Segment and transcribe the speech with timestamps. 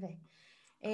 [0.00, 0.06] ו...
[0.82, 0.86] Uh,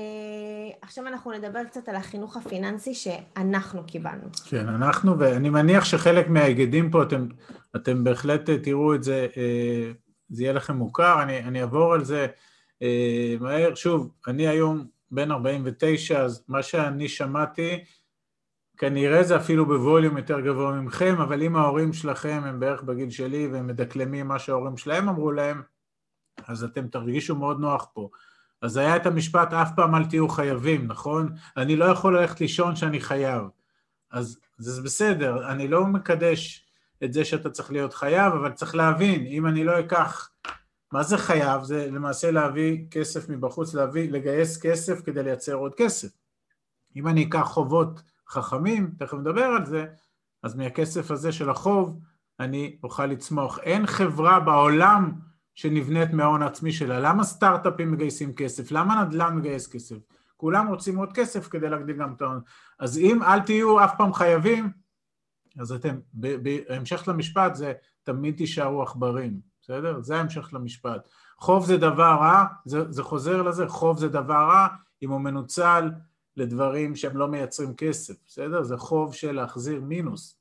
[0.82, 4.29] עכשיו אנחנו נדבר קצת על החינוך הפיננסי שאנחנו קיבלנו.
[4.48, 7.29] כן, אנחנו, ואני מניח שחלק מההיגדים פה, אתם,
[7.77, 9.96] אתם בהחלט תראו את זה, uh,
[10.29, 12.27] זה יהיה לכם מוכר, אני, אני אעבור על זה
[12.74, 13.74] uh, מהר.
[13.74, 17.84] שוב, אני היום בן 49, אז מה שאני שמעתי,
[18.77, 23.46] כנראה זה אפילו בווליום יותר גבוה ממכם, אבל אם ההורים שלכם הם בערך בגיל שלי
[23.46, 25.62] והם מדקלמים מה שההורים שלהם אמרו להם,
[26.46, 28.09] אז אתם תרגישו מאוד נוח פה.
[28.62, 31.35] אז היה את המשפט, אף פעם אל תהיו חייבים, נכון?
[31.57, 33.42] אני לא יכול ללכת לישון שאני חייב.
[34.10, 36.66] אז זה בסדר, אני לא מקדש
[37.04, 40.30] את זה שאתה צריך להיות חייב, אבל צריך להבין, אם אני לא אקח,
[40.92, 41.62] מה זה חייב?
[41.62, 46.09] זה למעשה להביא כסף מבחוץ, להביא, לגייס כסף כדי לייצר עוד כסף.
[46.96, 49.86] אם אני אקח חובות חכמים, תכף נדבר על זה,
[50.42, 52.00] אז מהכסף הזה של החוב
[52.40, 53.59] אני אוכל לצמוח.
[53.59, 55.12] אין חברה בעולם
[55.56, 57.01] שנבנית מההון העצמי שלה.
[57.01, 58.73] למה סטארט-אפים מגייסים כסף?
[58.73, 59.96] למה נדל"ן מגייס כסף?
[60.37, 62.41] כולם רוצים עוד כסף כדי להגדיל גם את ההון.
[62.79, 64.71] אז אם אל תהיו אף פעם חייבים,
[65.59, 70.01] אז אתם, בהמשך למשפט זה תמיד תישארו עכברים, בסדר?
[70.01, 71.09] זה ההמשך למשפט.
[71.39, 74.67] חוב זה דבר רע, זה, זה חוזר לזה, חוב זה דבר רע
[75.03, 75.91] אם הוא מנוצל
[76.37, 78.63] לדברים שהם לא מייצרים כסף, בסדר?
[78.63, 80.39] זה חוב של להחזיר מינוס.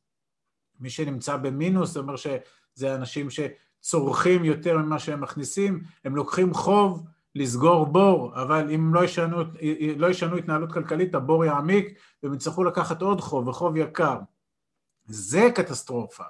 [0.79, 3.29] מי שנמצא במינוס זה אומר שזה אנשים
[3.85, 7.05] שצורכים יותר ממה שהם מכניסים, הם לוקחים חוב
[7.35, 9.37] לסגור בור, אבל אם לא ישנו,
[9.97, 14.19] לא ישנו התנהלות כלכלית, הבור יעמיק והם יצטרכו לקחת עוד חוב, וחוב יקר.
[15.05, 16.23] זה קטסטרופה,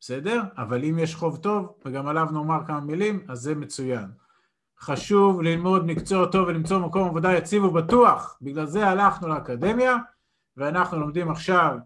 [0.00, 0.42] בסדר?
[0.56, 4.06] אבל אם יש חוב טוב, וגם עליו נאמר כמה מילים, אז זה מצוין.
[4.80, 8.38] חשוב ללמוד מקצוע טוב ולמצוא מקום עבודה יציב ובטוח.
[8.42, 9.96] בגלל זה הלכנו לאקדמיה,
[10.56, 11.76] ואנחנו לומדים עכשיו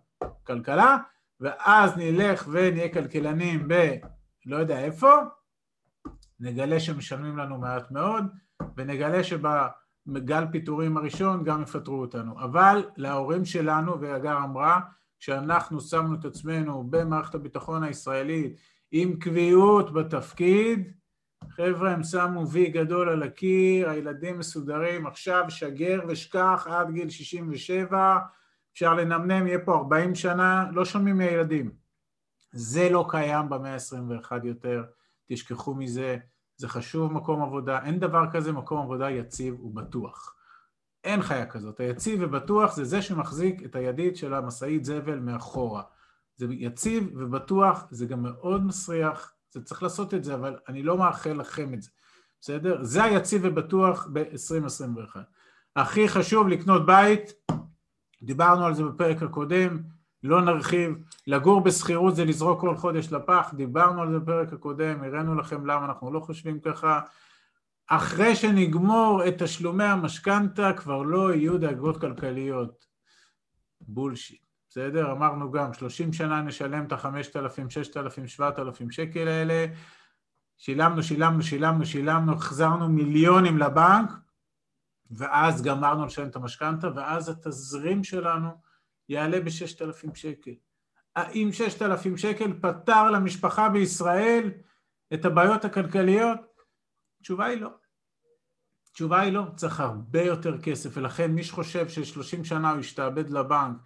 [0.47, 0.97] כלכלה,
[1.41, 3.94] ואז נלך ונהיה כלכלנים ב...
[4.50, 5.12] לא יודע איפה,
[6.40, 8.24] נגלה שמשלמים לנו מעט מאוד,
[8.76, 12.40] ונגלה שבגל פיטורים הראשון גם יפטרו אותנו.
[12.40, 14.80] אבל להורים שלנו, והגר אמרה,
[15.20, 18.56] כשאנחנו שמנו את עצמנו במערכת הביטחון הישראלית
[18.92, 20.92] עם קביעות בתפקיד,
[21.50, 28.19] חבר'ה, הם שמו וי גדול על הקיר, הילדים מסודרים, עכשיו שגר ושכח עד גיל 67,
[28.72, 31.79] אפשר לנמנם, יהיה פה 40 שנה, לא שומעים מהילדים.
[32.53, 34.84] זה לא קיים במאה ה-21 יותר,
[35.27, 36.16] תשכחו מזה,
[36.56, 40.34] זה חשוב מקום עבודה, אין דבר כזה מקום עבודה יציב ובטוח.
[41.05, 45.83] אין חיה כזאת, היציב ובטוח זה זה שמחזיק את הידית של המשאית זבל מאחורה.
[46.37, 50.99] זה יציב ובטוח, זה גם מאוד מסריח, זה צריך לעשות את זה, אבל אני לא
[50.99, 51.91] מאחל לכם את זה,
[52.41, 52.84] בסדר?
[52.84, 55.17] זה היציב ובטוח ב-2021.
[55.77, 57.32] הכי חשוב לקנות בית,
[58.22, 59.82] דיברנו על זה בפרק הקודם,
[60.22, 60.94] לא נרחיב,
[61.26, 65.84] לגור בשכירות זה לזרוק כל חודש לפח, דיברנו על זה בפרק הקודם, הראינו לכם למה
[65.84, 67.00] אנחנו לא חושבים ככה.
[67.86, 72.86] אחרי שנגמור את תשלומי המשכנתה כבר לא יהיו דאגות כלכליות.
[73.81, 74.41] בולשיט.
[74.69, 75.12] בסדר?
[75.12, 79.66] אמרנו גם, 30 שנה נשלם את ה-5,000, 6,000, 7,000 שקל האלה,
[80.56, 84.10] שילמנו, שילמנו, שילמנו, שילמנו, החזרנו מיליונים לבנק,
[85.10, 88.50] ואז גמרנו לשלם את המשכנתה, ואז התזרים שלנו
[89.10, 90.54] יעלה ב-6,000 שקל.
[91.16, 94.50] האם 6,000 שקל פתר למשפחה בישראל
[95.15, 96.38] את הבעיות הכלכליות?
[97.20, 97.70] התשובה היא לא.
[98.91, 103.76] התשובה היא לא, צריך הרבה יותר כסף, ולכן מי שחושב ש-30 שנה הוא ישתעבד לבנק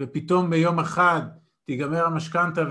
[0.00, 1.22] ופתאום ביום אחד
[1.64, 2.62] תיגמר המשכנתה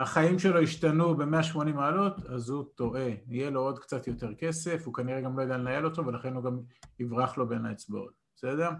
[0.00, 3.08] והחיים שלו ישתנו ב-180 מעלות, אז הוא טועה.
[3.26, 6.44] יהיה לו עוד קצת יותר כסף, הוא כנראה גם לא יודע לנהל אותו, ולכן הוא
[6.44, 6.60] גם
[6.98, 8.70] יברח לו בין האצבעות, בסדר?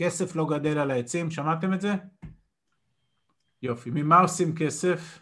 [0.00, 1.94] כסף לא גדל על העצים, שמעתם את זה?
[3.62, 3.90] יופי.
[3.90, 5.18] ממה עושים כסף?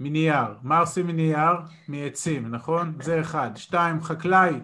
[0.00, 0.58] מנייר.
[0.62, 1.52] מה עושים מנייר?
[1.88, 2.98] מעצים, נכון?
[3.02, 3.50] זה אחד.
[3.56, 4.60] שתיים, חקלאי.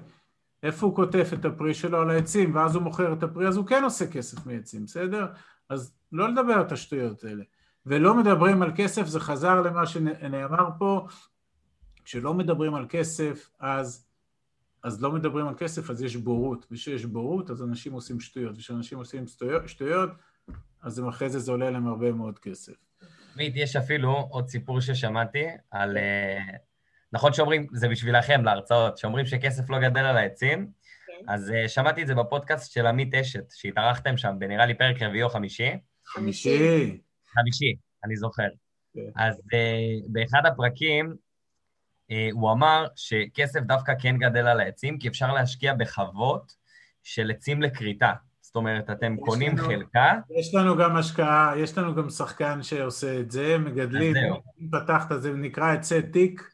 [0.62, 3.66] איפה הוא קוטף את הפרי שלו על העצים, ואז הוא מוכר את הפרי, אז הוא
[3.66, 5.26] כן עושה כסף מעצים, בסדר?
[5.68, 7.44] אז לא לדבר את השטויות האלה.
[7.86, 11.06] ולא מדברים על כסף, זה חזר למה שנאמר פה,
[12.04, 14.06] כשלא מדברים על כסף, אז,
[14.82, 18.98] אז לא מדברים על כסף, אז יש בורות, וכשיש בורות, אז אנשים עושים שטויות, וכשאנשים
[18.98, 20.10] עושים שטויות, שטויות
[20.82, 22.72] אז אחרי זה זה עולה להם הרבה מאוד כסף.
[23.34, 25.96] תמיד יש אפילו עוד סיפור ששמעתי על...
[25.96, 26.38] אה,
[27.12, 30.70] נכון שאומרים, זה בשבילכם להרצאות, שאומרים שכסף לא גדל על העצים,
[31.06, 31.32] כן.
[31.32, 35.22] אז uh, שמעתי את זה בפודקאסט של עמית אשת, שהתארחתם שם, בנראה לי פרק רביעי
[35.22, 35.70] או חמישי.
[36.06, 37.00] חמישי.
[37.34, 37.74] חמישי,
[38.04, 38.48] אני זוכר.
[38.94, 39.00] כן.
[39.16, 41.14] אז uh, באחד הפרקים
[42.32, 46.54] הוא אמר שכסף דווקא כן גדל על העצים, כי אפשר להשקיע בחוות
[47.02, 48.12] של עצים לכריתה.
[48.40, 50.14] זאת אומרת, אתם קונים לנו, חלקה.
[50.38, 54.16] יש לנו גם השקעה, יש לנו גם שחקן שעושה את זה, מגדלים,
[54.60, 56.50] אם פתחת זה נקרא עצי תיק,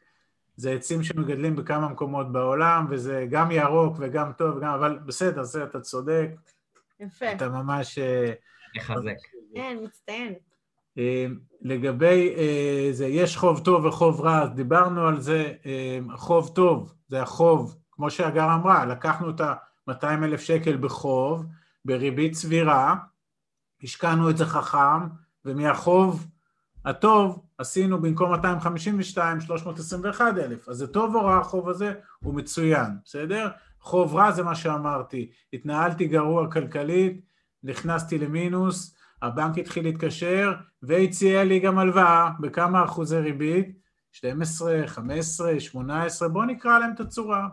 [0.55, 5.63] זה עצים שמגדלים בכמה מקומות בעולם, וזה גם ירוק וגם טוב, וגם, אבל בסדר, זה
[5.63, 6.29] אתה צודק.
[6.99, 7.31] יפה.
[7.31, 7.99] אתה ממש...
[8.75, 9.15] מחזק.
[9.55, 10.33] כן, מצטיין.
[11.61, 12.35] לגבי
[12.91, 15.53] זה, יש חוב טוב וחוב רע, אז דיברנו על זה,
[16.15, 21.45] חוב טוב זה החוב, כמו שהגר אמרה, לקחנו את ה-200 אלף שקל בחוב,
[21.85, 22.95] בריבית סבירה,
[23.83, 25.07] השקענו את זה חכם,
[25.45, 26.27] ומהחוב
[26.85, 30.69] הטוב עשינו במקום 252, 321 אלף.
[30.69, 31.93] אז זה טוב או רע החוב הזה?
[32.19, 33.49] הוא מצוין, בסדר?
[33.81, 37.21] חוב רע זה מה שאמרתי, התנהלתי גרוע כלכלית,
[37.63, 43.79] נכנסתי למינוס, הבנק התחיל להתקשר והציע לי גם הלוואה בכמה אחוזי ריבית,
[44.11, 47.47] 12, 15, 18, בואו נקרא להם את הצורה.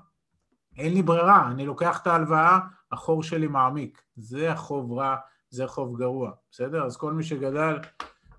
[0.79, 2.59] אין לי ברירה, אני לוקח את ההלוואה,
[2.93, 4.03] החור שלי מעמיק.
[4.17, 5.17] זה החוב רע,
[5.51, 6.85] זה חוב גרוע, בסדר?
[6.85, 7.79] אז כל מי שגדל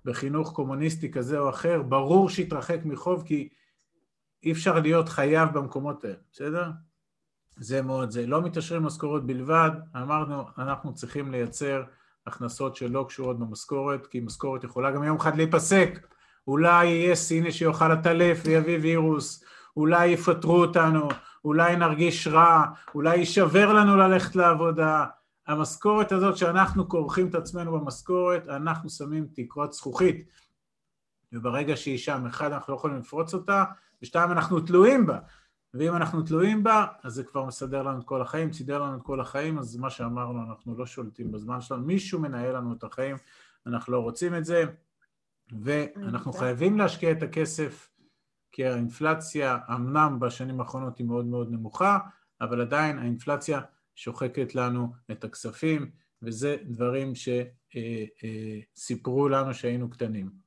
[0.04, 3.48] בחינוך קומוניסטי כזה או אחר, ברור שיתרחק מחוב כי
[4.42, 6.70] אי אפשר להיות חייב במקומות האלה, בסדר?
[7.56, 8.26] זה מאוד זה.
[8.26, 11.82] לא מתעשרים משכורות בלבד, אמרנו, אנחנו צריכים לייצר
[12.26, 16.06] הכנסות שלא קשורות במשכורת, כי משכורת יכולה גם יום אחד להיפסק.
[16.48, 19.44] אולי יהיה סיני שיאכל הטלף ויביא וירוס,
[19.76, 21.08] אולי יפטרו אותנו,
[21.44, 22.64] אולי נרגיש רע,
[22.94, 25.04] אולי יישבר לנו ללכת לעבודה.
[25.46, 30.28] המשכורת הזאת שאנחנו כורכים את עצמנו במשכורת, אנחנו שמים תקרות זכוכית.
[31.32, 33.64] וברגע שהיא שם, אחד, אנחנו לא יכולים לפרוץ אותה,
[34.02, 35.18] ושתיים, אנחנו תלויים בה.
[35.78, 39.02] ואם אנחנו תלויים בה, אז זה כבר מסדר לנו את כל החיים, סידר לנו את
[39.02, 43.16] כל החיים, אז מה שאמרנו, אנחנו לא שולטים בזמן שלנו, מישהו מנהל לנו את החיים,
[43.66, 44.64] אנחנו לא רוצים את זה,
[45.52, 47.90] ואנחנו חייבים להשקיע את הכסף,
[48.52, 51.98] כי האינפלציה, אמנם בשנים האחרונות היא מאוד מאוד נמוכה,
[52.40, 53.60] אבל עדיין האינפלציה
[53.94, 55.90] שוחקת לנו את הכספים,
[56.22, 57.12] וזה דברים
[58.74, 60.45] שסיפרו לנו שהיינו קטנים.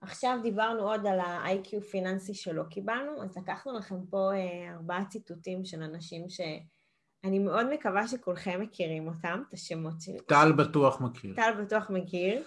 [0.00, 5.64] עכשיו דיברנו עוד על ה-IQ פיננסי שלא קיבלנו, אז לקחנו לכם פה אה, ארבעה ציטוטים
[5.64, 10.18] של אנשים שאני מאוד מקווה שכולכם מכירים אותם, את השמות שלי.
[10.20, 11.34] טל בטוח מכיר.
[11.36, 12.42] טל בטוח מכיר.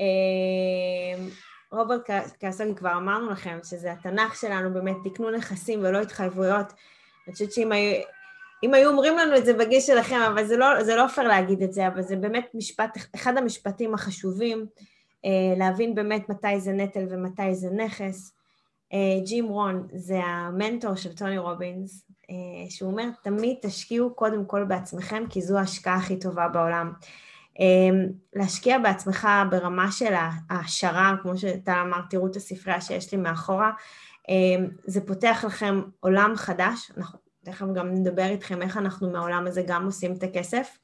[0.00, 1.24] אה,
[1.72, 2.10] רוברט
[2.40, 6.72] קאסוגי כבר אמרנו לכם שזה התנ"ך שלנו, באמת תקנו נכסים ולא התחייבויות.
[7.26, 8.02] אני חושבת שאם היו,
[8.62, 11.62] אם היו אומרים לנו את זה בגיל שלכם, אבל זה לא, זה לא פייר להגיד
[11.62, 14.66] את זה, אבל זה באמת משפט, אחד המשפטים החשובים,
[15.56, 18.32] להבין באמת מתי זה נטל ומתי זה נכס.
[18.92, 24.64] אה, ג'ים רון זה המנטור של טוני רובינס, אה, שהוא אומר, תמיד תשקיעו קודם כל
[24.64, 26.92] בעצמכם, כי זו ההשקעה הכי טובה בעולם.
[28.34, 33.70] להשקיע בעצמך ברמה של ההעשרה, כמו שאתה אמר, תראו את הספרייה שיש לי מאחורה,
[34.84, 39.84] זה פותח לכם עולם חדש, אנחנו תכף גם נדבר איתכם איך אנחנו מהעולם הזה גם
[39.84, 40.78] עושים את הכסף,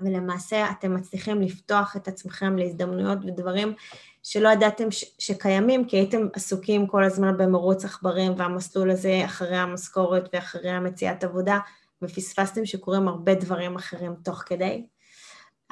[0.00, 3.74] ולמעשה אתם מצליחים לפתוח את עצמכם להזדמנויות ודברים
[4.22, 10.28] שלא ידעתם ש- שקיימים, כי הייתם עסוקים כל הזמן במרוץ עכברים והמסלול הזה אחרי המשכורת
[10.32, 11.58] ואחרי המציאת עבודה,
[12.02, 14.86] ופספסתם שקורים הרבה דברים אחרים תוך כדי.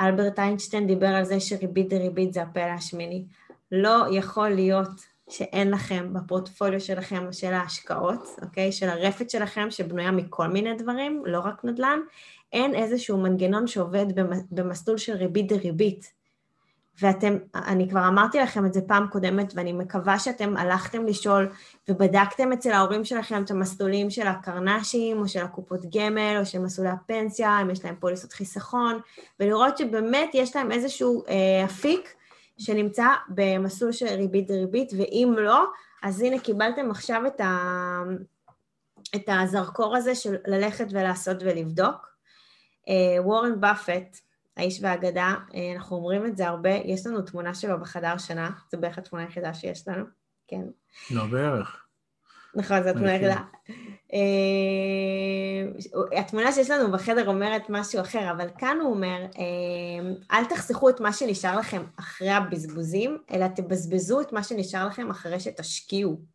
[0.01, 3.25] אלברט איינשטיין דיבר על זה שריבית דריבית זה הפלא השמיני.
[3.73, 8.73] לא יכול להיות שאין לכם בפורטפוליו שלכם של ההשקעות, אוקיי?
[8.73, 11.99] של הרפת שלכם שבנויה מכל מיני דברים, לא רק נדל"ן,
[12.53, 14.07] אין איזשהו מנגנון שעובד
[14.51, 16.13] במסלול של ריבית דריבית.
[17.03, 21.49] ואתם, אני כבר אמרתי לכם את זה פעם קודמת, ואני מקווה שאתם הלכתם לשאול
[21.89, 26.91] ובדקתם אצל ההורים שלכם את המסלולים של הקרנשים, או של הקופות גמל, או של מסלולי
[26.91, 29.01] הפנסיה, אם יש להם פוליסות חיסכון,
[29.41, 32.15] ולראות שבאמת יש להם איזשהו אה, אפיק
[32.59, 35.65] שנמצא במסלול של ריבית דריבית, ואם לא,
[36.03, 38.03] אז הנה קיבלתם עכשיו את, ה...
[39.15, 42.15] את הזרקור הזה של ללכת ולעשות ולבדוק.
[42.89, 44.19] אה, וורן באפט,
[44.57, 48.81] האיש והאגדה, אה, אנחנו אומרים את זה הרבה, יש לנו תמונה שלו בחדר שנה, זו
[48.81, 50.05] בערך התמונה היחידה שיש לנו,
[50.49, 50.63] כן.
[51.11, 51.84] לא, בערך.
[52.57, 53.41] נכון, זו התמונה היחידה.
[54.15, 54.19] אה,
[56.19, 61.01] התמונה שיש לנו בחדר אומרת משהו אחר, אבל כאן הוא אומר, אה, אל תחסכו את
[61.01, 66.34] מה שנשאר לכם אחרי הבזבוזים, אלא תבזבזו את מה שנשאר לכם אחרי שתשקיעו.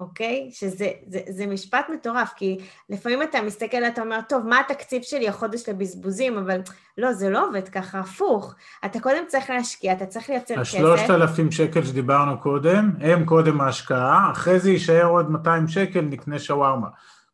[0.00, 0.50] אוקיי?
[0.52, 2.58] שזה זה, זה משפט מטורף, כי
[2.90, 6.38] לפעמים אתה מסתכל, אתה אומר, טוב, מה התקציב שלי החודש לבזבוזים?
[6.38, 6.60] אבל
[6.98, 8.54] לא, זה לא עובד ככה, הפוך.
[8.84, 10.60] אתה קודם צריך להשקיע, אתה צריך לייצר כסף.
[10.60, 16.38] השלושת אלפים שקל שדיברנו קודם, הם קודם ההשקעה, אחרי זה יישאר עוד 200 שקל, נקנה
[16.38, 16.88] שווארמה,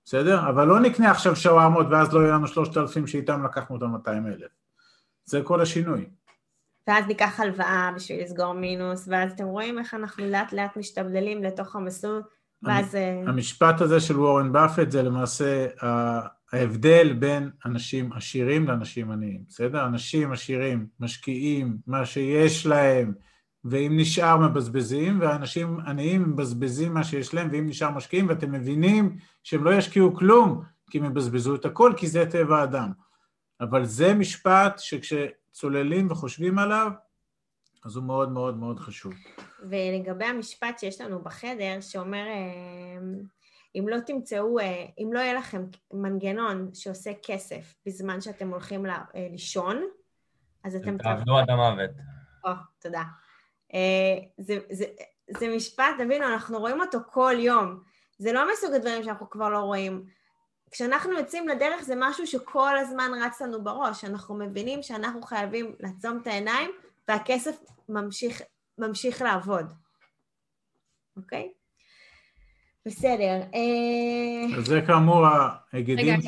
[0.05, 0.49] בסדר?
[0.49, 4.51] אבל לא נקנה עכשיו שווארמות ואז לא יהיה לנו 3,000 שאיתם לקחנו את ה-200 אלף.
[5.25, 6.07] זה כל השינוי.
[6.87, 11.77] ואז ניקח הלוואה בשביל לסגור מינוס, ואז אתם רואים איך אנחנו לאט לאט משתבדלים לתוך
[11.77, 12.23] המסלול
[12.63, 12.95] ואז...
[12.95, 15.67] אה, המשפט הזה של וורן באפט זה למעשה
[16.53, 19.87] ההבדל בין אנשים עשירים לאנשים עניים, בסדר?
[19.87, 23.13] אנשים עשירים משקיעים מה שיש להם
[23.65, 29.65] ואם נשאר מבזבזים, ואנשים עניים מבזבזים מה שיש להם, ואם נשאר משקיעים, ואתם מבינים שהם
[29.65, 32.93] לא ישקיעו כלום, כי הם יבזבזו את הכל, כי זה טבע האדם.
[33.61, 36.91] אבל זה משפט שכשצוללים וחושבים עליו,
[37.85, 39.13] אז הוא מאוד מאוד מאוד חשוב.
[39.63, 42.99] ולגבי המשפט שיש לנו בחדר, שאומר, אה,
[43.75, 49.03] אם לא תמצאו, אה, אם לא יהיה לכם מנגנון שעושה כסף בזמן שאתם הולכים אה,
[49.15, 49.83] לישון,
[50.65, 50.99] אז אתם...
[50.99, 51.91] תעבדו עד המוות.
[52.45, 53.03] או, תודה.
[54.39, 54.85] זה, זה,
[55.39, 57.83] זה משפט, תבינו, אנחנו רואים אותו כל יום.
[58.19, 60.07] זה לא מסוג הדברים שאנחנו כבר לא רואים.
[60.71, 64.05] כשאנחנו יוצאים לדרך זה משהו שכל הזמן רץ לנו בראש.
[64.05, 66.71] אנחנו מבינים שאנחנו חייבים לעצום את העיניים
[67.09, 67.57] והכסף
[67.89, 68.43] ממשיך,
[68.79, 69.73] ממשיך לעבוד,
[71.17, 71.53] אוקיי?
[72.87, 73.43] בסדר.
[73.55, 76.27] אה, אז זה כאמור ההיגדים ש...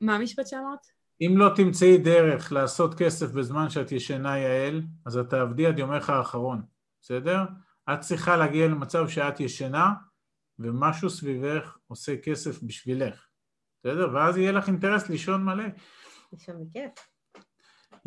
[0.00, 0.86] מה המשפט שאמרת?
[1.20, 6.10] אם לא תמצאי דרך לעשות כסף בזמן שאת ישנה, יעל, אז את תעבדי עד יומך
[6.10, 6.62] האחרון,
[7.00, 7.44] בסדר?
[7.92, 9.92] את צריכה להגיע למצב שאת ישנה
[10.58, 13.26] ומשהו סביבך עושה כסף בשבילך,
[13.80, 14.14] בסדר?
[14.14, 15.64] ואז יהיה לך אינטרס לישון מלא.
[16.32, 17.15] לישון בכיף.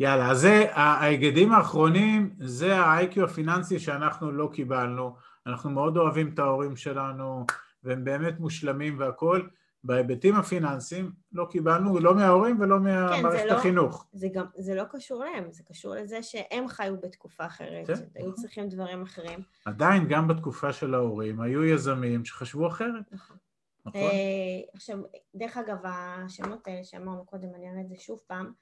[0.00, 5.14] יאללה, אז זה ההיגדים האחרונים, זה ה-IQ הפיננסי שאנחנו לא קיבלנו.
[5.46, 7.44] אנחנו מאוד אוהבים את ההורים שלנו,
[7.84, 9.50] והם באמת מושלמים והכול.
[9.84, 14.06] בהיבטים הפיננסיים לא קיבלנו לא מההורים ולא ממערכת כן, לא, החינוך.
[14.12, 18.28] זה, גם, זה לא קשור להם, זה קשור לזה שהם חיו בתקופה אחרת, כן, שהיו
[18.28, 18.32] נכון.
[18.32, 19.40] צריכים דברים אחרים.
[19.64, 23.04] עדיין, גם בתקופה של ההורים, היו יזמים שחשבו אחרת.
[23.12, 23.36] נכון.
[23.86, 24.00] נכון.
[24.00, 24.06] אה,
[24.74, 24.98] עכשיו,
[25.34, 28.52] דרך אגב, השמות האלה שאמרנו קודם, אני אראה את זה שוב פעם,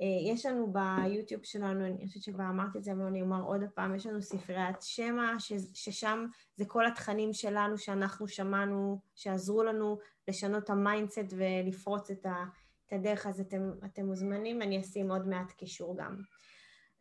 [0.00, 3.94] יש לנו ביוטיוב שלנו, אני חושבת שכבר אמרתי את זה, אבל אני אומר עוד פעם,
[3.94, 5.32] יש לנו ספריית שמע,
[5.74, 6.26] ששם
[6.56, 12.26] זה כל התכנים שלנו שאנחנו שמענו, שעזרו לנו לשנות את ה mindset ולפרוץ את
[12.92, 16.16] הדרך, אז אתם, אתם מוזמנים, אני אשים עוד מעט קישור גם.